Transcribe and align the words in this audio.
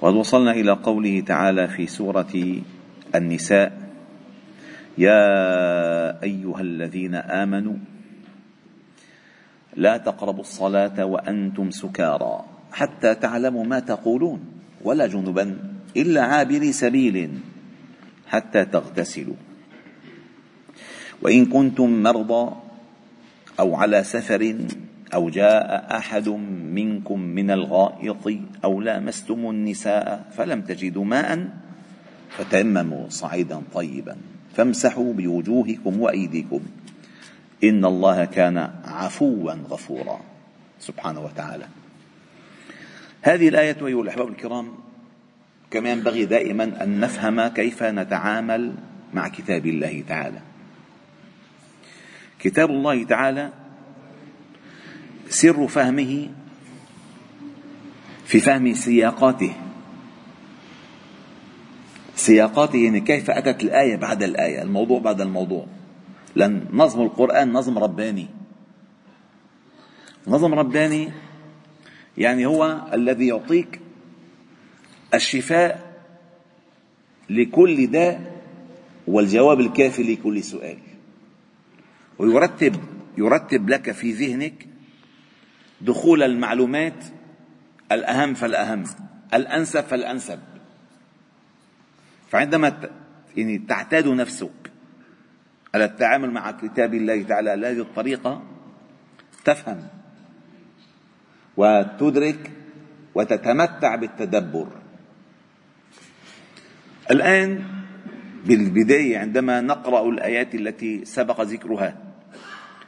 وقد 0.00 0.14
وصلنا 0.14 0.50
إلى 0.52 0.72
قوله 0.72 1.20
تعالى 1.20 1.68
في 1.68 1.86
سورة 1.86 2.60
النساء 3.14 3.72
يا 4.98 5.22
أيها 6.22 6.60
الذين 6.60 7.14
آمنوا 7.14 7.76
لا 9.76 9.96
تقربوا 9.96 10.40
الصلاة 10.40 11.04
وأنتم 11.04 11.70
سكارى 11.70 12.44
حتى 12.72 13.14
تعلموا 13.14 13.64
ما 13.64 13.80
تقولون 13.80 14.40
ولا 14.84 15.06
جنبا 15.06 15.56
إلا 15.96 16.22
عابري 16.22 16.72
سبيل 16.72 17.30
حتى 18.28 18.64
تغتسلوا. 18.64 19.40
وإن 21.22 21.46
كنتم 21.46 22.02
مرضى 22.02 22.56
أو 23.60 23.76
على 23.76 24.04
سفر 24.04 24.56
أو 25.14 25.30
جاء 25.30 25.96
أحد 25.96 26.28
منكم 26.74 27.20
من 27.20 27.50
الغائط 27.50 28.32
أو 28.64 28.80
لامستم 28.80 29.50
النساء 29.50 30.30
فلم 30.36 30.60
تجدوا 30.62 31.04
ماء 31.04 31.48
فتيمموا 32.30 33.08
صعيدا 33.08 33.62
طيبا 33.74 34.16
فامسحوا 34.56 35.12
بوجوهكم 35.12 36.00
وأيديكم. 36.00 36.60
إن 37.64 37.84
الله 37.84 38.24
كان 38.24 38.70
عفوا 38.84 39.52
غفورا. 39.52 40.20
سبحانه 40.80 41.20
وتعالى. 41.20 41.66
هذه 43.22 43.48
الآية 43.48 43.86
أيها 43.86 44.02
الأحباب 44.02 44.28
الكرام 44.28 44.68
كما 45.70 45.90
ينبغي 45.90 46.24
دائما 46.24 46.82
أن 46.82 47.00
نفهم 47.00 47.46
كيف 47.46 47.82
نتعامل 47.82 48.74
مع 49.14 49.28
كتاب 49.28 49.66
الله 49.66 50.04
تعالى. 50.08 50.40
كتاب 52.38 52.70
الله 52.70 53.04
تعالى 53.04 53.50
سر 55.28 55.66
فهمه 55.66 56.28
في 58.24 58.40
فهم 58.40 58.74
سياقاته. 58.74 59.52
سياقاته 62.14 62.76
يعني 62.76 63.00
كيف 63.00 63.30
أتت 63.30 63.62
الآية 63.62 63.96
بعد 63.96 64.22
الآية 64.22 64.62
الموضوع 64.62 65.00
بعد 65.00 65.20
الموضوع. 65.20 65.66
لأن 66.34 66.68
نظم 66.72 67.02
القرآن 67.02 67.52
نظم 67.52 67.78
رباني. 67.78 68.26
نظم 70.28 70.54
رباني 70.54 71.12
يعني 72.18 72.46
هو 72.46 72.86
الذي 72.92 73.26
يعطيك 73.26 73.80
الشفاء 75.14 75.96
لكل 77.30 77.86
داء 77.86 78.42
والجواب 79.06 79.60
الكافي 79.60 80.02
لكل 80.02 80.42
سؤال. 80.42 80.78
ويرتب 82.18 82.76
يرتب 83.18 83.68
لك 83.68 83.92
في 83.92 84.12
ذهنك 84.12 84.66
دخول 85.80 86.22
المعلومات 86.22 87.04
الأهم 87.92 88.34
فالأهم 88.34 88.84
الأنسب 89.34 89.80
فالأنسب. 89.80 90.38
فعندما 92.30 92.90
يعني 93.36 93.58
تعتاد 93.58 94.08
نفسك 94.08 94.72
على 95.74 95.84
التعامل 95.84 96.30
مع 96.30 96.50
كتاب 96.50 96.94
الله 96.94 97.22
تعالى 97.22 97.50
على 97.50 97.66
هذه 97.66 97.80
الطريقة 97.80 98.42
تفهم 99.44 99.88
وتدرك 101.56 102.50
وتتمتع 103.14 103.96
بالتدبر. 103.96 104.68
الآن 107.10 107.64
بالبداية 108.44 109.18
عندما 109.18 109.60
نقرأ 109.60 110.08
الآيات 110.08 110.54
التي 110.54 111.04
سبق 111.04 111.40
ذكرها 111.40 111.96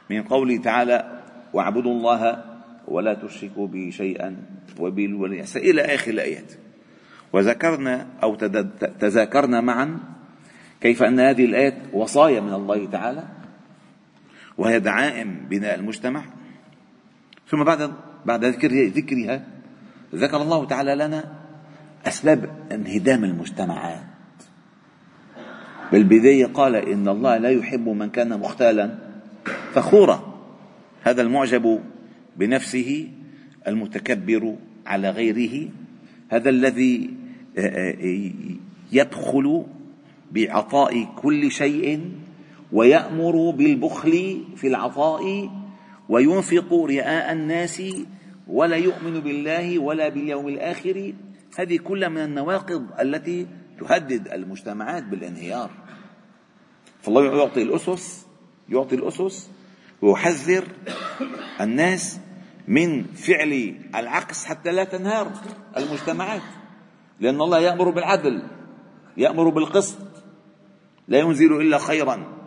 من 0.09 0.23
قوله 0.23 0.57
تعالى 0.57 1.21
واعبدوا 1.53 1.91
الله 1.91 2.48
ولا 2.89 3.13
تشركوا 3.13 3.67
به 3.67 3.89
شيئا 3.93 4.35
وبالوالدين. 4.79 5.45
إلى 5.55 5.81
آخر 5.81 6.11
الآيات. 6.11 6.53
وذكرنا 7.33 8.07
أو 8.23 8.35
تذاكرنا 8.99 9.61
معا 9.61 9.99
كيف 10.81 11.03
أن 11.03 11.19
هذه 11.19 11.45
الآيات 11.45 11.77
وصايا 11.93 12.39
من 12.39 12.53
الله 12.53 12.85
تعالى 12.85 13.23
وهي 14.57 14.79
دعائم 14.79 15.45
بناء 15.49 15.75
المجتمع. 15.75 16.23
ثم 17.47 17.63
بعد 17.63 17.91
بعد 18.25 18.45
ذكر 18.45 18.87
ذكرها 18.87 19.45
ذكر 20.15 20.41
الله 20.41 20.65
تعالى 20.65 20.95
لنا 20.95 21.23
أسباب 22.07 22.49
انهدام 22.71 23.23
المجتمعات. 23.23 24.03
بالبداية 25.91 26.45
قال 26.45 26.75
إن 26.75 27.07
الله 27.07 27.37
لا 27.37 27.49
يحب 27.49 27.89
من 27.89 28.09
كان 28.09 28.39
مختالا 28.39 28.95
فخورا 29.73 30.39
هذا 31.03 31.21
المعجب 31.21 31.83
بنفسه 32.39 33.07
المتكبر 33.67 34.55
على 34.85 35.09
غيره 35.09 35.69
هذا 36.29 36.49
الذي 36.49 37.09
آه، 37.57 37.91
آه، 37.91 38.21
يبخل 38.91 39.65
بعطاء 40.31 41.03
كل 41.03 41.51
شيء 41.51 42.11
ويأمر 42.71 43.49
بالبخل 43.49 44.43
في 44.55 44.67
العطاء 44.67 45.49
وينفق 46.09 46.73
رئاء 46.73 47.31
الناس 47.33 47.83
ولا 48.47 48.75
يؤمن 48.75 49.19
بالله 49.19 49.79
ولا 49.79 50.09
باليوم 50.09 50.47
الآخر. 50.47 51.13
هذه 51.57 51.77
كلها 51.77 52.09
من 52.09 52.17
النواقض 52.17 52.85
التي 52.99 53.47
تهدد 53.79 54.27
المجتمعات 54.27 55.03
بالانهيار. 55.03 55.69
فالله 57.01 57.37
يعطي 57.37 57.61
الأسس 57.61 58.25
يعطي 58.69 58.95
الأسس 58.95 59.49
ويحذر 60.01 60.63
الناس 61.61 62.19
من 62.69 63.03
فعل 63.03 63.75
العكس 63.95 64.45
حتى 64.45 64.71
لا 64.71 64.83
تنهار 64.83 65.31
المجتمعات. 65.77 66.41
لأن 67.19 67.41
الله 67.41 67.59
يأمر 67.59 67.89
بالعدل 67.89 68.43
يأمر 69.17 69.49
بالقسط 69.49 69.97
لا 71.07 71.19
ينزل 71.19 71.61
إلا 71.61 71.77
خيرا. 71.77 72.37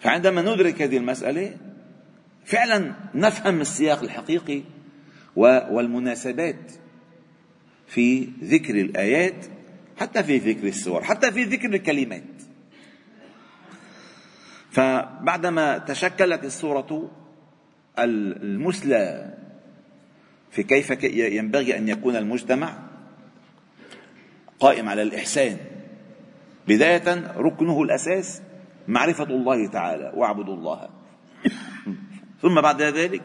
فعندما 0.00 0.42
ندرك 0.42 0.82
هذه 0.82 0.96
المسألة 0.96 1.56
فعلا 2.44 2.94
نفهم 3.14 3.60
السياق 3.60 4.02
الحقيقي 4.02 4.62
والمناسبات 5.36 6.72
في 7.86 8.28
ذكر 8.42 8.80
الآيات 8.80 9.46
حتى 9.96 10.22
في 10.22 10.38
ذكر 10.38 10.66
السور 10.66 11.04
حتى 11.04 11.32
في 11.32 11.44
ذكر 11.44 11.74
الكلمات. 11.74 12.24
فبعدما 14.70 15.78
تشكلت 15.78 16.44
الصورة 16.44 17.10
المثلى 17.98 19.34
في 20.50 20.62
كيف 20.62 21.04
ينبغي 21.14 21.76
أن 21.76 21.88
يكون 21.88 22.16
المجتمع 22.16 22.78
قائم 24.60 24.88
على 24.88 25.02
الإحسان. 25.02 25.56
بداية 26.68 27.32
ركنه 27.36 27.82
الأساس 27.82 28.42
معرفة 28.88 29.24
الله 29.24 29.66
تعالى 29.66 30.12
واعبدوا 30.14 30.54
الله. 30.54 30.88
ثم 32.42 32.60
بعد 32.60 32.82
ذلك 32.82 33.22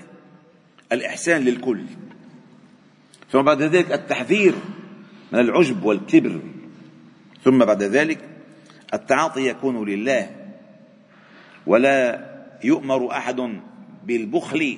الإحسان 0.92 1.42
للكل. 1.42 1.84
ثم 3.32 3.42
بعد 3.42 3.62
ذلك 3.62 3.92
التحذير 3.92 4.56
من 5.32 5.40
العجب 5.40 5.84
والكبر. 5.84 6.40
ثم 7.44 7.60
بعد 7.66 7.84
ذلك 7.84 8.20
التعاطي 8.94 9.48
يكون 9.48 9.90
لله. 9.90 10.36
ولا 11.68 12.30
يؤمر 12.64 13.12
أحد 13.12 13.60
بالبخل 14.10 14.78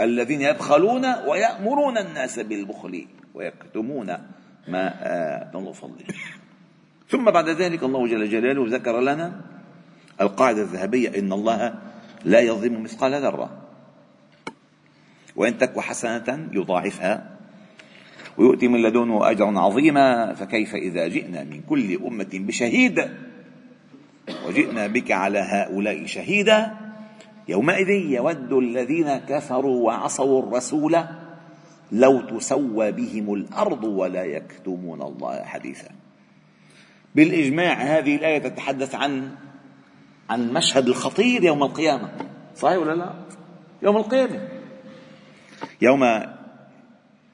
الذين 0.00 0.42
يبخلون 0.42 1.04
ويأمرون 1.26 1.98
الناس 1.98 2.38
بالبخل 2.38 3.06
ويكتمون 3.34 4.06
ما 4.68 4.84
آه 5.02 5.50
الله 5.54 5.72
فضله. 5.72 6.06
ثم 7.08 7.30
بعد 7.30 7.48
ذلك 7.48 7.82
الله 7.82 8.06
جل 8.06 8.28
جلاله 8.28 8.62
ذكر 8.66 9.00
لنا 9.00 9.40
القاعدة 10.20 10.62
الذهبية 10.62 11.18
إن 11.18 11.32
الله 11.32 11.74
لا 12.24 12.40
يظلم 12.40 12.82
مثقال 12.82 13.14
ذرة. 13.14 13.62
وإن 15.36 15.58
تك 15.58 15.78
حسنة 15.78 16.48
يضاعفها 16.52 17.36
ويؤتي 18.38 18.68
من 18.68 18.82
لدنه 18.82 19.30
أجرا 19.30 19.58
عظيما 19.58 20.34
فكيف 20.34 20.74
إذا 20.74 21.08
جئنا 21.08 21.44
من 21.44 21.60
كل 21.62 22.00
أمة 22.06 22.30
بشهيد؟ 22.34 23.08
وجئنا 24.46 24.86
بك 24.86 25.12
على 25.12 25.38
هؤلاء 25.38 26.06
شهيدا 26.06 26.85
يومئذ 27.48 27.90
يود 27.90 28.52
الذين 28.52 29.16
كفروا 29.16 29.86
وعصوا 29.86 30.42
الرسول 30.42 30.98
لو 31.92 32.20
تسوى 32.20 32.92
بهم 32.92 33.34
الأرض 33.34 33.84
ولا 33.84 34.24
يكتمون 34.24 35.02
الله 35.02 35.42
حديثا. 35.42 35.88
بالإجماع 37.14 37.72
هذه 37.72 38.16
الآية 38.16 38.38
تتحدث 38.38 38.94
عن 38.94 39.30
عن 40.30 40.42
المشهد 40.42 40.88
الخطير 40.88 41.44
يوم 41.44 41.62
القيامة. 41.62 42.12
صحيح 42.56 42.78
ولا 42.78 42.94
لا؟ 42.94 43.14
يوم 43.82 43.96
القيامة. 43.96 44.48
يوم 45.82 46.22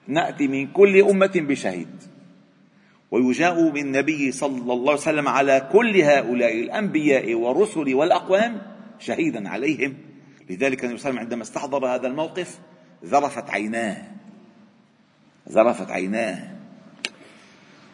نأتي 0.07 0.49
من 0.49 0.67
كل 0.67 1.03
أمة 1.03 1.33
بشهيد. 1.35 1.89
ويجاء 3.11 3.71
بالنبي 3.71 4.33
صلى 4.33 4.73
الله 4.73 4.91
عليه 4.91 5.01
وسلم 5.01 5.29
على 5.29 5.69
كل 5.73 6.01
هؤلاء 6.01 6.61
الأنبياء 6.61 7.35
والرسل 7.35 7.95
والأقوام 7.95 8.72
شهيدا 9.03 9.49
عليهم. 9.49 9.97
لذلك 10.51 10.61
النبي 10.61 10.79
صلى 10.79 10.85
الله 10.87 10.89
عليه 10.89 10.95
وسلم 10.95 11.19
عندما 11.19 11.43
استحضر 11.43 11.87
هذا 11.87 12.07
الموقف 12.07 12.59
ذرفت 13.05 13.51
عيناه. 13.51 13.97
ذرفت 15.49 15.91
عيناه. 15.91 16.51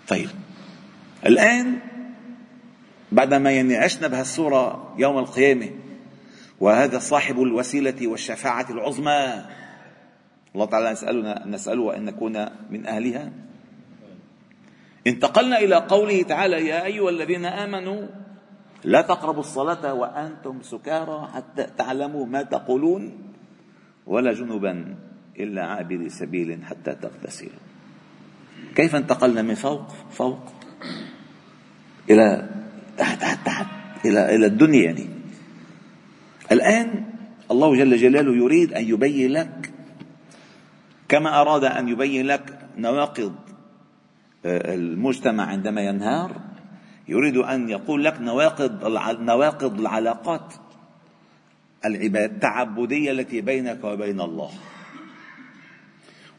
طيب. 0.09 0.29
الآن 1.27 1.79
بعدما 3.13 3.51
يعني 3.51 3.77
عشنا 3.77 4.09
بهالصورة 4.09 4.95
يوم 4.99 5.19
القيامة 5.19 5.71
وهذا 6.61 6.99
صاحب 6.99 7.43
الوسيلة 7.43 8.07
والشفاعة 8.09 8.67
العظمى. 8.71 9.45
الله 10.55 10.67
تعالى 10.67 10.93
نسألنا 10.93 11.47
نسأله 11.47 11.97
أن 11.97 12.05
نكون 12.05 12.47
من 12.71 12.87
أهلها. 12.87 13.33
انتقلنا 15.07 15.59
إلى 15.59 15.75
قوله 15.77 16.23
تعالى 16.23 16.67
يا 16.67 16.85
أيها 16.85 17.11
الذين 17.11 17.45
آمنوا 17.45 18.07
لا 18.85 19.01
تقربوا 19.01 19.41
الصلاة 19.41 19.95
وأنتم 19.95 20.63
سكارى 20.63 21.29
حتى 21.35 21.67
تعلموا 21.79 22.27
ما 22.27 22.43
تقولون 22.43 23.13
ولا 24.07 24.33
جنبا 24.33 24.97
إلا 25.39 25.63
عابر 25.67 26.09
سبيل 26.09 26.65
حتى 26.65 26.95
تغتسلوا 26.95 27.63
كيف 28.75 28.95
انتقلنا 28.95 29.43
من 29.43 29.55
فوق؟ 29.55 29.89
فوق 30.11 30.53
إلى 32.11 32.49
تحت 32.99 33.21
تحت 33.21 33.47
تحت 33.47 33.67
إلى 34.05 34.35
إلى 34.35 34.47
الدنيا 34.47 34.83
يعني. 34.83 35.07
الآن 36.53 37.05
الله 37.51 37.77
جل 37.77 37.97
جلاله 37.97 38.37
يريد 38.37 38.73
أن 38.73 38.85
يبين 38.85 39.33
لك 39.33 39.73
كما 41.09 41.41
أراد 41.41 41.65
أن 41.65 41.89
يبين 41.89 42.27
لك 42.27 42.59
نواقض 42.77 43.35
آه، 44.45 44.75
المجتمع 44.75 45.45
عندما 45.47 45.81
ينهار 45.81 46.48
يريد 47.09 47.37
أن 47.37 47.69
يقول 47.69 48.05
لك 48.05 48.21
نواقض 48.21 48.87
نواقض 49.21 49.81
العلاقات 49.81 50.55
التعبدية 51.85 53.11
التي 53.11 53.41
بينك 53.41 53.85
وبين 53.85 54.21
الله. 54.21 54.51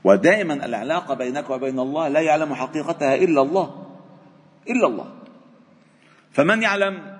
ودائما 0.03 0.53
العلاقة 0.53 1.13
بينك 1.13 1.49
وبين 1.49 1.79
الله 1.79 2.07
لا 2.07 2.19
يعلم 2.19 2.53
حقيقتها 2.53 3.15
إلا 3.15 3.41
الله 3.41 3.85
إلا 4.69 4.87
الله. 4.87 5.13
فمن 6.31 6.61
يعلم 6.61 7.19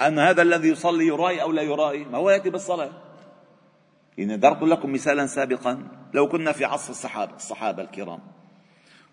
أن 0.00 0.18
هذا 0.18 0.42
الذي 0.42 0.68
يصلي 0.68 1.06
يرائي 1.06 1.42
أو 1.42 1.52
لا 1.52 1.62
يرائي؟ 1.62 2.04
ما 2.04 2.18
هو 2.18 2.30
يأتي 2.30 2.50
بالصلاة. 2.50 2.90
إن 4.18 4.40
ضربت 4.40 4.62
لكم 4.62 4.92
مثالا 4.92 5.26
سابقا 5.26 5.88
لو 6.14 6.28
كنا 6.28 6.52
في 6.52 6.64
عصر 6.64 6.90
الصحابة 6.90 7.36
الصحابة 7.36 7.82
الكرام. 7.82 8.20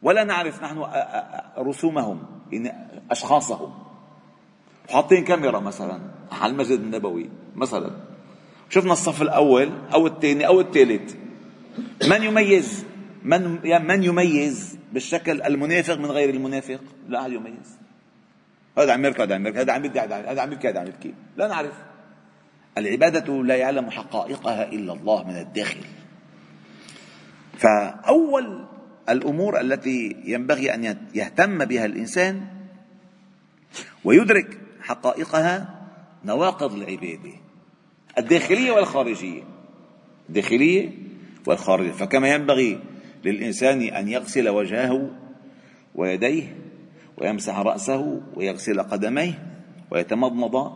ولا 0.01 0.23
نعرف 0.23 0.63
نحن 0.63 0.85
رسومهم. 1.57 2.42
إن 2.57 2.71
أشخاصهم. 3.11 3.73
حاطين 4.89 5.23
كاميرا 5.23 5.59
مثلا 5.59 5.99
على 6.31 6.51
المسجد 6.51 6.79
النبوي 6.79 7.29
مثلا. 7.55 7.91
شفنا 8.69 8.93
الصف 8.93 9.21
الأول 9.21 9.71
أو 9.93 10.07
الثاني 10.07 10.47
أو 10.47 10.61
الثالث. 10.61 11.15
من 12.09 12.23
يميز؟ 12.23 12.85
من 13.23 13.59
من 13.87 14.03
يميز 14.03 14.77
بالشكل 14.93 15.41
المنافق 15.41 15.97
من 15.97 16.11
غير 16.11 16.29
المنافق؟ 16.29 16.79
لا 17.07 17.21
أحد 17.21 17.31
يميز. 17.31 17.77
هذا 18.77 18.93
عم 18.93 19.05
يركض 19.05 19.21
هذا 19.21 19.35
عم 19.35 19.45
يركض 19.45 19.59
هذا 19.59 19.73
عم 19.73 19.85
يبكي 19.85 19.99
هذا 19.99 20.41
عم 20.41 20.51
يبكي 20.51 20.69
هذا 20.69 20.79
عم 20.79 20.87
يبكي. 20.87 21.13
لا 21.37 21.47
نعرف. 21.47 21.73
العبادة 22.77 23.43
لا 23.43 23.55
يعلم 23.55 23.89
حقائقها 23.89 24.71
إلا 24.71 24.93
الله 24.93 25.23
من 25.27 25.37
الداخل. 25.37 25.79
فأول 27.57 28.65
الأمور 29.09 29.61
التي 29.61 30.15
ينبغي 30.25 30.73
أن 30.73 30.97
يهتم 31.15 31.65
بها 31.65 31.85
الإنسان 31.85 32.45
ويدرك 34.03 34.57
حقائقها 34.81 35.83
نواقض 36.25 36.73
العبادة 36.73 37.31
الداخلية 38.17 38.71
والخارجية. 38.71 39.43
الداخلية 40.29 40.89
والخارجية. 41.47 41.91
فكما 41.91 42.27
ينبغي 42.27 42.79
للإنسان 43.25 43.81
أن 43.81 44.09
يغسل 44.09 44.49
وجهه 44.49 45.09
ويديه 45.95 46.55
ويمسح 47.17 47.59
رأسه 47.59 48.21
ويغسل 48.35 48.81
قدميه 48.81 49.33
ويتمضمض 49.91 50.73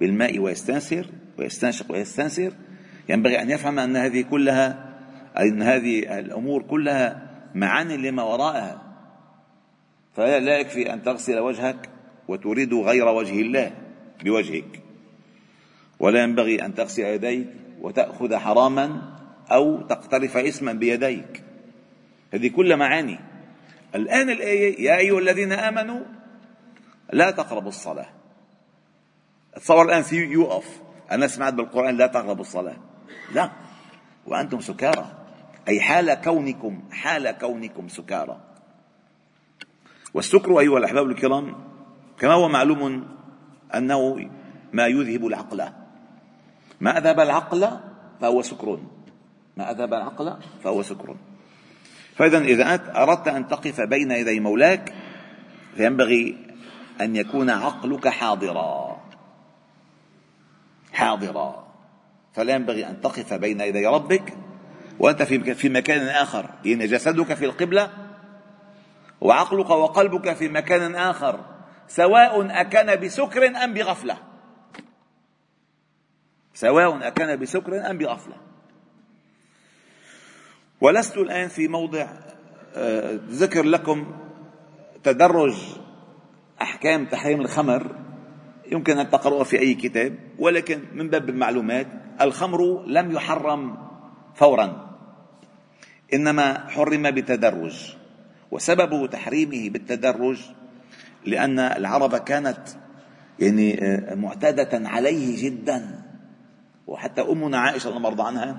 بالماء 0.00 0.38
ويستنسر 0.38 1.06
ويستنشق 1.38 1.92
ويستنسر 1.92 2.52
ينبغي 3.08 3.42
أن 3.42 3.50
يفهم 3.50 3.78
أن 3.78 3.96
هذه 3.96 4.20
كلها 4.22 4.94
أن 5.38 5.62
هذه 5.62 6.18
الأمور 6.18 6.62
كلها 6.62 7.25
معاني 7.54 7.96
لما 7.96 8.22
وراءها. 8.22 8.82
فلا 10.16 10.58
يكفي 10.58 10.92
أن 10.92 11.02
تغسل 11.02 11.38
وجهك 11.38 11.90
وتريد 12.28 12.74
غير 12.74 13.08
وجه 13.08 13.40
الله 13.40 13.72
بوجهك. 14.24 14.82
ولا 15.98 16.22
ينبغي 16.22 16.64
أن 16.64 16.74
تغسل 16.74 17.02
يديك 17.02 17.46
وتأخذ 17.80 18.36
حراما 18.36 19.16
أو 19.52 19.82
تقترف 19.82 20.36
اسما 20.36 20.72
بيديك. 20.72 21.42
هذه 22.34 22.48
كلها 22.48 22.76
معاني. 22.76 23.18
الآن 23.94 24.30
الآية 24.30 24.84
يا 24.84 24.96
أيها 24.96 25.18
الذين 25.18 25.52
آمنوا 25.52 26.00
لا 27.12 27.30
تقربوا 27.30 27.68
الصلاة. 27.68 28.08
تصور 29.56 29.84
الآن 29.84 30.02
في 30.02 30.16
يوقف. 30.16 30.80
أنا 31.10 31.26
سمعت 31.26 31.54
بالقرآن 31.54 31.96
لا 31.96 32.06
تقربوا 32.06 32.40
الصلاة. 32.40 32.76
لا. 33.34 33.50
وأنتم 34.26 34.60
سكارى. 34.60 35.25
أي 35.68 35.80
حال 35.80 36.14
كونكم 36.14 36.82
حال 36.90 37.30
كونكم 37.30 37.88
سكارى. 37.88 38.40
والسكر 40.14 40.60
أيها 40.60 40.78
الأحباب 40.78 41.06
الكرام 41.06 41.54
كما 42.18 42.32
هو 42.32 42.48
معلوم 42.48 43.08
أنه 43.74 44.30
ما 44.72 44.86
يذهب 44.86 45.26
العقل. 45.26 45.68
ما 46.80 46.98
أذهب 46.98 47.20
العقل 47.20 47.70
فهو 48.20 48.42
سكر. 48.42 48.80
ما 49.56 49.70
أذهب 49.70 49.94
العقل 49.94 50.36
فهو 50.64 50.82
سكر. 50.82 51.16
فإذا 52.14 52.38
إذا 52.38 52.74
أردت 53.02 53.28
أن 53.28 53.48
تقف 53.48 53.80
بين 53.80 54.10
يدي 54.10 54.40
مولاك 54.40 54.94
فينبغي 55.76 56.38
أن 57.00 57.16
يكون 57.16 57.50
عقلك 57.50 58.08
حاضرا. 58.08 59.00
حاضرا. 60.92 61.66
فلا 62.32 62.54
ينبغي 62.54 62.86
أن 62.86 63.00
تقف 63.00 63.34
بين 63.34 63.60
يدي 63.60 63.86
ربك 63.86 64.45
وأنت 64.98 65.22
في 65.22 65.54
في 65.54 65.68
مكان 65.68 66.06
آخر. 66.06 66.50
إن 66.66 66.78
جسدك 66.78 67.34
في 67.34 67.44
القبلة 67.44 67.90
وعقلك 69.20 69.70
وقلبك 69.70 70.32
في 70.32 70.48
مكان 70.48 70.94
آخر. 70.94 71.44
سواء 71.88 72.60
أكان 72.60 73.00
بسكر 73.00 73.46
أم 73.64 73.74
بغفلة. 73.74 74.18
سواء 76.54 77.06
أكان 77.06 77.38
بسكر 77.38 77.90
أم 77.90 77.98
بغفلة. 77.98 78.36
ولست 80.80 81.16
الآن 81.16 81.48
في 81.48 81.68
موضع 81.68 82.06
آه، 82.74 83.18
ذكر 83.28 83.62
لكم 83.62 84.16
تدرج 85.04 85.54
أحكام 86.62 87.06
تحريم 87.06 87.40
الخمر. 87.40 88.06
يمكن 88.72 88.98
أن 88.98 89.10
تقرأها 89.10 89.44
في 89.44 89.58
أي 89.58 89.74
كتاب 89.74 90.18
ولكن 90.38 90.80
من 90.92 91.08
باب 91.08 91.28
المعلومات 91.28 91.86
الخمر 92.20 92.84
لم 92.86 93.12
يحرم 93.12 93.85
فورا. 94.36 94.96
إنما 96.14 96.68
حرم 96.68 97.10
بتدرج 97.10 97.96
وسبب 98.50 99.10
تحريمه 99.10 99.70
بالتدرج 99.70 100.40
لأن 101.24 101.58
العرب 101.58 102.16
كانت 102.16 102.58
يعني 103.38 103.84
آه، 103.84 104.14
معتادة 104.14 104.88
عليه 104.88 105.44
جدا. 105.44 106.02
وحتى 106.86 107.20
أمنا 107.20 107.58
عائشة 107.58 107.88
الله 107.88 107.98
مرضى 107.98 108.22
عنها 108.22 108.58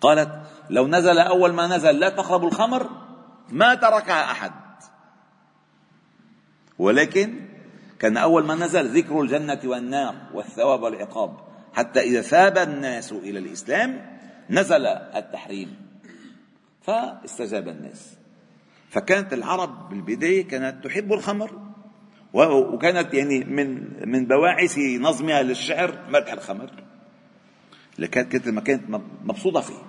قالت 0.00 0.30
لو 0.70 0.86
نزل 0.86 1.18
أول 1.18 1.52
ما 1.52 1.76
نزل 1.76 1.98
لا 1.98 2.08
تقربوا 2.08 2.48
الخمر 2.48 2.90
ما 3.48 3.74
تركها 3.74 4.30
أحد. 4.30 4.52
ولكن 6.78 7.46
كان 7.98 8.16
أول 8.16 8.44
ما 8.44 8.54
نزل 8.54 8.98
ذكر 8.98 9.20
الجنة 9.20 9.60
والنار 9.64 10.14
والثواب 10.34 10.82
والعقاب 10.82 11.36
حتى 11.74 12.00
إذا 12.00 12.22
ثاب 12.22 12.58
الناس 12.58 13.12
إلى 13.12 13.38
الإسلام 13.38 14.15
نزل 14.50 14.86
التحريم 14.86 15.76
فاستجاب 16.82 17.68
الناس. 17.68 18.16
فكانت 18.90 19.32
العرب 19.32 19.88
بالبداية 19.88 20.48
كانت 20.48 20.84
تحب 20.84 21.12
الخمر 21.12 21.50
وكانت 22.32 23.14
يعني 23.14 23.44
من 23.44 23.86
من 24.08 24.26
بواعث 24.26 24.78
نظمها 24.78 25.42
للشعر 25.42 25.98
مدح 26.08 26.32
الخمر 26.32 26.70
اللي 27.96 28.08
كانت 28.08 28.36
كانت 28.36 28.58
كانت 28.58 29.00
مبسوطة 29.24 29.60
فيه. 29.60 29.82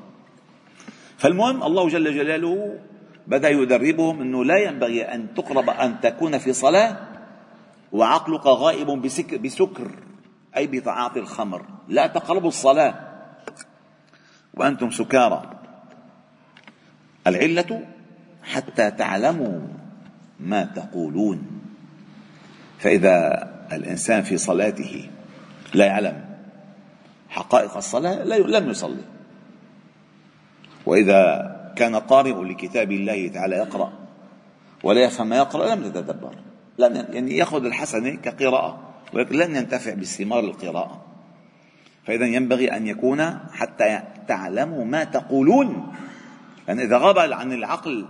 فالمهم 1.17 1.63
الله 1.63 1.89
جل 1.89 2.15
جلاله 2.15 2.79
بدأ 3.27 3.49
يدربهم 3.49 4.21
إنه 4.21 4.45
لا 4.45 4.57
ينبغي 4.57 5.01
أن 5.01 5.33
تقرب 5.33 5.69
أن 5.69 6.01
تكون 6.01 6.37
في 6.37 6.53
صلاة 6.53 6.97
وعقلك 7.91 8.45
غائب 8.45 8.87
بسكر, 8.87 9.37
بسكر 9.37 9.91
أي 10.57 10.67
بتعاطي 10.67 11.19
الخمر. 11.19 11.65
لا 11.87 12.07
تقربوا 12.07 12.47
الصلاة. 12.47 13.06
وأنتم 14.57 14.91
سكارى. 14.91 15.49
العلة 17.27 17.85
حتى 18.43 18.91
تعلموا 18.91 19.59
ما 20.39 20.63
تقولون. 20.63 21.47
فإذا 22.79 23.47
الإنسان 23.71 24.23
في 24.23 24.37
صلاته 24.37 25.09
لا 25.73 25.85
يعلم 25.85 26.25
حقائق 27.29 27.77
الصلاة 27.77 28.23
لم 28.23 28.69
يصلي. 28.69 29.03
وإذا 30.85 31.23
كان 31.75 31.95
قارئ 31.95 32.43
لكتاب 32.43 32.91
الله 32.91 33.27
تعالى 33.27 33.55
يقرأ 33.55 33.93
ولا 34.83 35.01
يفهم 35.01 35.27
ما 35.27 35.37
يقرأ 35.37 35.75
لم 35.75 35.83
يتدبر. 35.83 36.35
لم 36.79 36.95
يعني 36.95 37.37
يأخذ 37.37 37.65
الحسنة 37.65 38.15
كقراءة 38.15 38.79
ولكن 39.13 39.35
لن 39.35 39.55
ينتفع 39.55 39.93
بثمار 39.93 40.39
القراءة. 40.39 41.06
فإذا 42.07 42.25
ينبغي 42.25 42.71
أن 42.71 42.87
يكون 42.87 43.21
حتى 43.51 44.01
تعلموا 44.27 44.85
ما 44.85 45.03
تقولون. 45.03 45.93
لأن 46.67 46.79
إذا 46.79 46.97
غاب 46.97 47.19
عن 47.19 47.53
العقل 47.53 48.05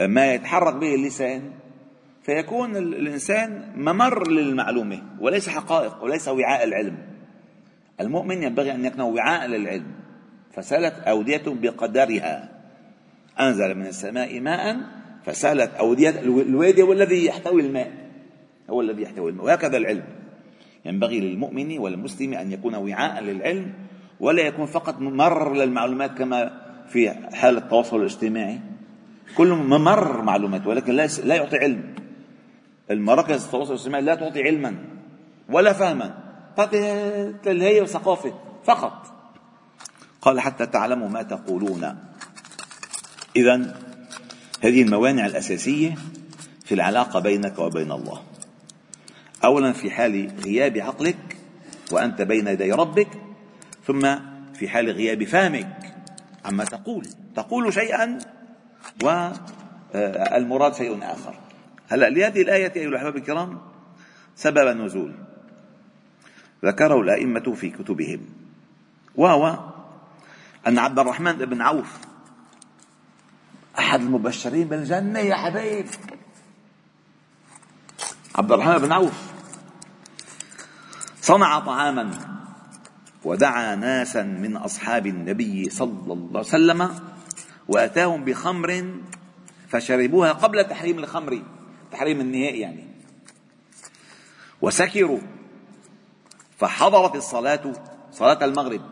ما 0.00 0.34
يتحرك 0.34 0.74
به 0.74 0.94
اللسان 0.94 1.50
فيكون 2.22 2.76
الإنسان 2.76 3.72
ممر 3.76 4.30
للمعلومة 4.30 5.02
وليس 5.20 5.48
حقائق 5.48 6.04
وليس 6.04 6.28
وعاء 6.28 6.64
العلم. 6.64 6.98
المؤمن 8.00 8.42
ينبغي 8.42 8.74
أن 8.74 8.84
يكون 8.84 9.00
وعاء 9.00 9.46
للعلم. 9.46 9.92
فسالت 10.54 10.94
أودية 10.94 11.42
بقدرها. 11.46 12.48
أنزل 13.40 13.74
من 13.74 13.86
السماء 13.86 14.40
ماء 14.40 14.76
فسالت 15.24 15.74
أودية 15.74 16.10
الوادي 16.20 16.82
هو 16.82 16.92
الذي 16.92 17.26
يحتوي 17.26 17.62
الماء. 17.62 17.92
هو 18.70 18.80
الذي 18.80 19.02
يحتوي 19.02 19.30
الماء. 19.30 19.46
وهكذا 19.46 19.76
العلم. 19.76 20.04
ينبغي 20.84 21.20
للمؤمن 21.20 21.78
والمسلم 21.78 22.34
أن 22.34 22.52
يكون 22.52 22.74
وعاء 22.74 23.22
للعلم 23.22 23.72
ولا 24.20 24.42
يكون 24.42 24.66
فقط 24.66 24.98
ممر 24.98 25.54
للمعلومات 25.54 26.18
كما 26.18 26.62
في 26.88 27.10
حال 27.32 27.56
التواصل 27.56 27.96
الاجتماعي. 27.96 28.60
كل 29.36 29.48
ممر 29.48 30.22
معلومات 30.22 30.66
ولكن 30.66 30.92
لا 31.24 31.34
يعطي 31.34 31.56
علم. 31.56 31.94
المراكز 32.90 33.44
التواصل 33.44 33.72
الاجتماعي 33.72 34.04
لا 34.04 34.14
تعطي 34.14 34.42
علما 34.42 34.74
ولا 35.48 35.72
فهما 35.72 36.14
تعطي 36.56 37.80
وثقافة 37.80 38.34
فقط. 38.64 39.06
قال 40.22 40.40
حتى 40.40 40.66
تعلموا 40.66 41.08
ما 41.08 41.22
تقولون. 41.22 41.96
إذا 43.36 43.76
هذه 44.60 44.82
الموانع 44.82 45.26
الأساسية 45.26 45.94
في 46.64 46.74
العلاقة 46.74 47.20
بينك 47.20 47.58
وبين 47.58 47.92
الله. 47.92 48.22
أولا 49.44 49.72
في 49.72 49.90
حال 49.90 50.32
غياب 50.44 50.78
عقلك 50.78 51.36
وأنت 51.90 52.22
بين 52.22 52.46
يدي 52.46 52.72
ربك 52.72 53.08
ثم 53.86 54.16
في 54.54 54.68
حال 54.68 54.90
غياب 54.90 55.24
فهمك 55.24 55.94
عما 56.44 56.64
تقول؟ 56.64 57.08
تقول 57.36 57.74
شيئا 57.74 58.18
والمراد 59.02 60.74
شيء 60.74 60.98
آخر. 61.02 61.34
هلأ 61.88 62.10
لهذه 62.10 62.42
الآية 62.42 62.72
أيها 62.76 62.88
الأحباب 62.88 63.16
الكرام 63.16 63.58
سبب 64.36 64.68
النزول 64.68 65.14
ذكره 66.64 67.00
الأئمة 67.00 67.54
في 67.54 67.70
كتبهم. 67.70 68.20
وهو 69.16 69.58
أن 70.66 70.78
عبد 70.78 70.98
الرحمن 70.98 71.32
بن 71.32 71.60
عوف 71.60 71.98
أحد 73.78 74.00
المبشرين 74.00 74.68
بالجنة 74.68 75.18
يا 75.18 75.34
حبايب 75.34 75.86
عبد 78.34 78.52
الرحمن 78.52 78.78
بن 78.78 78.92
عوف 78.92 79.31
صنع 81.22 81.58
طعاما 81.58 82.10
ودعا 83.24 83.74
ناسا 83.74 84.22
من 84.22 84.56
أصحاب 84.56 85.06
النبي 85.06 85.70
صلى 85.70 86.12
الله 86.12 86.28
عليه 86.28 86.38
وسلم 86.38 86.90
وأتاهم 87.68 88.24
بخمر 88.24 88.94
فشربوها 89.68 90.32
قبل 90.32 90.64
تحريم 90.64 90.98
الخمر 90.98 91.42
تحريم 91.92 92.20
النهائي 92.20 92.60
يعني. 92.60 92.84
وسكروا 94.62 95.18
فحضرت 96.58 97.16
الصلاة 97.16 97.72
صلاة 98.10 98.44
المغرب. 98.44 98.82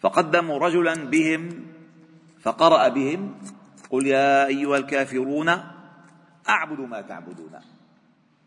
فقدموا 0.00 0.58
رجلا 0.58 0.94
بهم 0.94 1.66
فقرأ 2.42 2.88
بهم 2.88 3.34
قل 3.90 4.06
يا 4.06 4.46
أيها 4.46 4.76
الكافرون 4.76 5.48
أعبد 6.48 6.80
ما 6.80 7.00
تعبدون. 7.00 7.60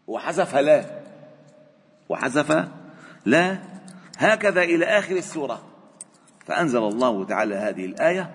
وحذف 0.07 0.55
لا. 0.55 1.00
وحذف 2.11 2.67
لا. 3.25 3.57
هكذا 4.17 4.63
إلى 4.63 4.85
آخر 4.85 5.15
السورة. 5.15 5.61
فأنزل 6.45 6.83
الله 6.83 7.25
تعالى 7.25 7.55
هذه 7.55 7.85
الآية. 7.85 8.31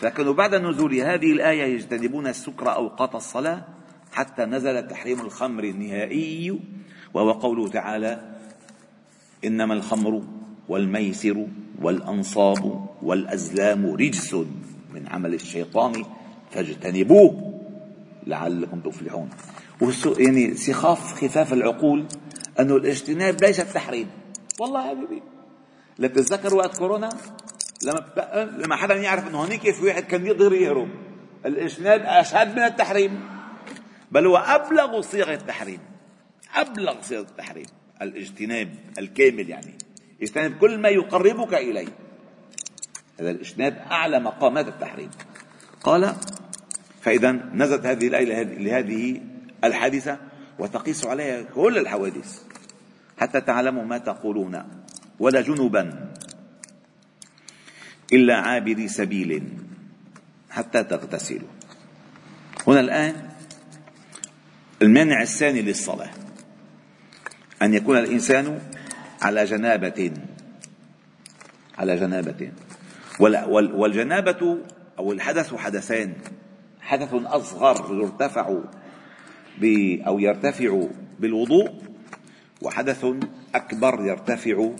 فكانوا 0.00 0.34
بعد 0.34 0.54
نزول 0.54 0.94
هذه 0.94 1.32
الآية 1.32 1.62
يجتنبون 1.74 2.26
السكر 2.26 2.74
أوقات 2.74 3.14
الصلاة 3.14 3.64
حتى 4.12 4.44
نزل 4.44 4.88
تحريم 4.88 5.20
الخمر 5.20 5.64
النهائي 5.64 6.60
وهو 7.14 7.32
قوله 7.32 7.68
تعالى 7.68 8.36
إنما 9.44 9.74
الخمر 9.74 10.22
والميسر 10.68 11.46
والأنصاب 11.82 12.86
والأزلام 13.02 13.86
رجس 13.86 14.34
من 14.94 15.08
عمل 15.08 15.34
الشيطان 15.34 16.04
فاجتنبوه 16.50 17.52
لعلكم 18.26 18.80
تفلحون. 18.80 19.28
يعني 20.18 20.54
سخاف 20.54 21.24
خفاف 21.24 21.52
العقول. 21.52 22.04
أنه 22.60 22.76
الاجتناب 22.76 23.44
ليس 23.44 23.60
التحريم 23.60 24.10
والله 24.60 24.84
يا 24.84 24.90
حبيبي. 24.90 25.22
لا 25.98 26.08
تتذكر 26.08 26.54
وقت 26.54 26.78
كورونا؟ 26.78 27.08
لما 27.82 28.50
لما 28.58 28.76
حدا 28.76 28.94
يعرف 28.94 29.28
انه 29.28 29.44
هنيك 29.44 29.70
في 29.70 29.86
واحد 29.86 30.02
كان 30.02 30.26
يقدر 30.26 30.52
يهرب 30.52 30.88
الاجتناب 31.46 32.02
أشد 32.04 32.56
من 32.56 32.62
التحريم. 32.62 33.20
بل 34.12 34.26
هو 34.26 34.36
أبلغ 34.36 35.00
صيغ 35.00 35.32
التحريم. 35.32 35.80
أبلغ 36.54 37.02
صيغ 37.02 37.20
التحريم. 37.20 37.66
الاجتناب 38.02 38.74
الكامل 38.98 39.50
يعني. 39.50 39.78
اجتنب 40.22 40.58
كل 40.58 40.78
ما 40.78 40.88
يقربك 40.88 41.54
إليه. 41.54 41.88
هذا 43.20 43.30
الاجتناب 43.30 43.86
أعلى 43.90 44.20
مقامات 44.20 44.68
التحريم. 44.68 45.10
قال 45.82 46.14
فإذا 47.00 47.32
نزلت 47.32 47.86
هذه 47.86 48.08
الآية 48.08 48.42
لهذه 48.42 49.20
الحادثة 49.64 50.18
وتقيس 50.58 51.06
عليها 51.06 51.42
كل 51.42 51.78
الحوادث. 51.78 52.45
حتى 53.18 53.40
تعلموا 53.40 53.84
ما 53.84 53.98
تقولون 53.98 54.62
ولا 55.18 55.40
جنبا 55.40 56.12
إلا 58.12 58.36
عابري 58.36 58.88
سبيل 58.88 59.42
حتى 60.50 60.84
تغتسلوا. 60.84 61.48
هنا 62.66 62.80
الآن 62.80 63.14
المانع 64.82 65.22
الثاني 65.22 65.62
للصلاة 65.62 66.10
أن 67.62 67.74
يكون 67.74 67.96
الإنسان 67.96 68.60
على 69.22 69.44
جنابة 69.44 70.12
على 71.78 71.96
جنابة. 71.96 72.52
والجنابة 73.50 74.58
أو 74.98 75.12
الحدث 75.12 75.54
حدثان 75.54 76.12
حدث 76.80 77.14
أصغر 77.14 77.94
يرتفع 77.94 78.60
أو 80.06 80.18
يرتفع 80.18 80.88
بالوضوء 81.20 81.85
وحدث 82.62 83.06
أكبر 83.54 84.06
يرتفع 84.06 84.70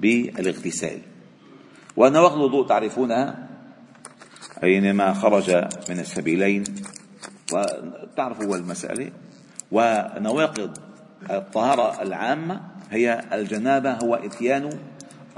بالاغتسال. 0.00 0.98
ونواقض 1.96 2.36
الوضوء 2.36 2.66
تعرفونها 2.66 3.48
أينما 4.62 5.14
خرج 5.14 5.50
من 5.90 5.98
السبيلين 6.00 6.64
وتعرفوا 7.52 8.56
المسألة. 8.56 9.10
ونواقض 9.72 10.78
الطهارة 11.30 12.02
العامة 12.02 12.60
هي 12.90 13.24
الجنابة 13.32 13.92
هو 13.92 14.14
إتيان 14.14 14.70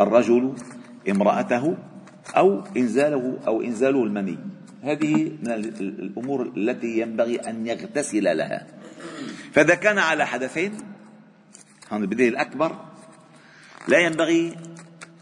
الرجل 0.00 0.54
امرأته 1.10 1.76
أو 2.36 2.64
إنزاله 2.76 3.38
أو 3.46 3.62
إنزاله 3.62 4.04
المني. 4.04 4.38
هذه 4.82 5.32
من 5.42 5.50
الأمور 5.80 6.52
التي 6.56 7.00
ينبغي 7.00 7.36
أن 7.36 7.66
يغتسل 7.66 8.36
لها. 8.36 8.66
فإذا 9.52 9.74
كان 9.74 9.98
على 9.98 10.26
حدثين 10.26 10.72
هذا 11.90 12.00
البداية 12.02 12.28
الأكبر 12.28 12.76
لا 13.88 13.98
ينبغي 13.98 14.56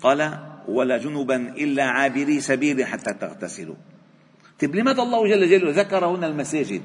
قال 0.03 0.39
ولا 0.69 0.99
جنبا 0.99 1.37
إلا 1.37 1.85
عابري 1.85 2.41
سبيل 2.41 2.85
حتى 2.87 3.15
تغتسلوا. 3.15 3.77
طيب 4.61 4.75
لماذا 4.75 5.03
الله 5.03 5.29
جل 5.29 5.49
جلاله 5.49 5.83
ذكر 5.83 6.07
هنا 6.07 6.27
المساجد؟ 6.27 6.83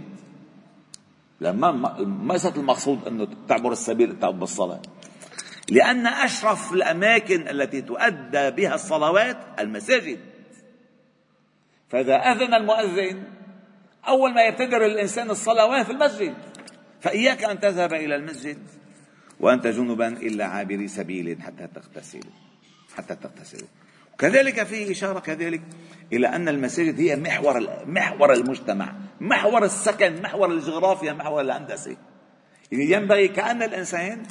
لما 1.42 1.96
ليست 2.32 2.58
المقصود 2.58 3.08
أنه 3.08 3.28
تعبر 3.48 3.72
السبيل 3.72 4.20
تعبر 4.20 4.40
بالصلاة 4.40 4.82
لأن 5.72 6.08
أشرف 6.08 6.74
الأماكن 6.74 7.48
التي 7.48 7.82
تؤدى 7.82 8.52
بها 8.52 8.76
الصلوات 8.76 9.38
المساجد. 9.60 10.20
فإذا 11.90 12.16
أذن 12.16 12.54
المؤذن 12.54 13.24
أول 14.08 14.34
ما 14.34 14.42
يبتدر 14.42 14.86
الإنسان 14.86 15.30
الصلاة 15.30 15.68
وين 15.68 15.84
في 15.84 15.92
المسجد 15.92 16.34
فإياك 17.02 17.44
أن 17.44 17.60
تذهب 17.60 17.94
إلى 17.94 18.16
المسجد. 18.16 18.58
وأنت 19.40 19.68
جنبا 19.68 20.08
إلا 20.08 20.46
عابري 20.46 20.88
سبيل 20.88 21.42
حتى 21.42 21.68
تغتسل. 21.76 22.24
حتى 22.98 23.16
تغتسل. 23.16 23.66
كذلك 24.18 24.64
فيه 24.64 24.92
إشارة 24.92 25.20
كذلك 25.20 25.62
إلى 26.14 26.28
أن 26.28 26.50
المساجد 26.50 27.00
هي 27.00 27.16
محور 27.16 27.68
محور 27.86 28.34
المجتمع 28.34 28.94
محور 29.22 29.66
السكن 29.66 30.22
محور 30.22 30.52
الجغرافيا 30.52 31.14
محور 31.14 31.42
الهندسة. 31.42 31.98
ينبغي 32.72 33.28
كأن 33.28 33.64
الإنسان 33.64 34.24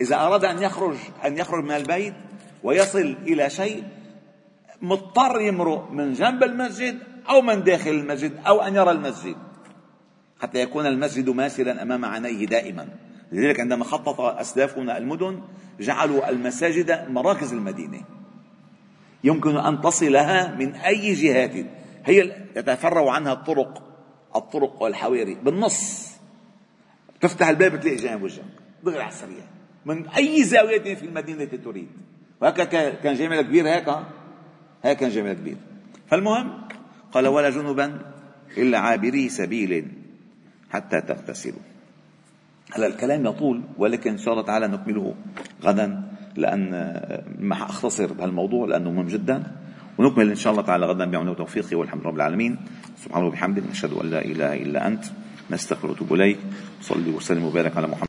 إذا 0.00 0.16
أراد 0.16 0.44
أن 0.44 0.62
يخرج 0.62 0.96
أن 1.24 1.38
يخرج 1.38 1.64
من 1.64 1.70
البيت 1.70 2.14
ويصل 2.62 3.16
إلى 3.22 3.50
شيء 3.50 3.84
مضطر 4.82 5.40
يمرق 5.40 5.90
من 5.90 6.12
جنب 6.12 6.44
المسجد 6.44 6.98
أو 7.28 7.42
من 7.42 7.62
داخل 7.62 7.90
المسجد 7.90 8.32
أو 8.46 8.60
أن 8.60 8.76
يرى 8.76 8.90
المسجد. 8.90 9.36
حتى 10.40 10.58
يكون 10.60 10.86
المسجد 10.86 11.28
ماسرا 11.28 11.82
أمام 11.82 12.04
عينيه 12.04 12.46
دائما. 12.46 12.88
لذلك 13.32 13.60
عندما 13.60 13.84
خطط 13.84 14.20
أسلافنا 14.20 14.98
المدن 14.98 15.40
جعلوا 15.80 16.30
المساجد 16.30 17.10
مراكز 17.10 17.52
المدينة. 17.52 18.00
يمكن 19.24 19.56
أن 19.56 19.80
تصلها 19.80 20.54
من 20.54 20.74
أي 20.74 21.12
جهات. 21.12 21.66
هي 22.04 22.36
يتفرع 22.56 23.10
عنها 23.10 23.32
الطرق 23.32 23.82
الطرق 24.36 24.82
والحواري. 24.82 25.34
بالنص. 25.34 26.10
تفتح 27.20 27.48
الباب 27.48 27.80
تلاقي 27.80 27.96
جانب 27.96 28.22
وجهك 28.22 28.44
دغري 28.84 29.00
على 29.00 29.08
السريع. 29.08 29.44
من 29.86 30.08
أي 30.08 30.44
زاوية 30.44 30.94
في 30.94 31.06
المدينة 31.06 31.44
تريد. 31.44 31.88
وهكذا 32.40 32.90
كان 32.90 33.14
جامع 33.14 33.40
كبير 33.40 33.68
هيك 33.68 33.88
هيك 34.82 34.98
كان 34.98 35.10
جامع 35.10 35.32
كبير. 35.32 35.56
فالمهم 36.06 36.68
قال 37.12 37.26
ولا 37.28 37.50
جنبا 37.50 38.12
إلا 38.58 38.78
عابري 38.78 39.28
سبيل 39.28 39.88
حتى 40.70 41.00
تغتسلوا. 41.00 41.69
هلا 42.74 42.86
الكلام 42.86 43.26
يطول 43.26 43.62
ولكن 43.78 44.10
إن 44.10 44.18
شاء 44.18 44.34
الله 44.34 44.44
تعالى 44.44 44.66
نكمله 44.68 45.14
غدا 45.64 46.02
لأن 46.36 46.70
ما 47.38 47.54
اختصر 47.54 48.12
بهالموضوع 48.12 48.66
لأنه 48.66 48.90
مهم 48.90 49.06
جدا. 49.06 49.42
ونكمل 49.98 50.28
إن 50.28 50.34
شاء 50.34 50.52
الله 50.52 50.62
تعالى 50.62 50.86
غدا 50.86 51.04
بعون 51.04 51.28
وتوفيقه 51.28 51.76
والحمد 51.76 52.02
رب 52.06 52.16
العالمين. 52.16 52.58
سبحانه 52.96 53.26
وبحمده 53.26 53.62
نشهد 53.70 53.92
أن 53.92 54.10
لا 54.10 54.24
إله 54.24 54.54
إلا 54.54 54.86
أنت 54.86 55.04
نستغفر 55.50 55.88
ونتوب 55.88 56.14
إليك. 56.14 56.38
صلي 56.80 57.10
وسلم 57.10 57.44
وبارك 57.44 57.76
على 57.76 57.86
محمد. 57.86 58.06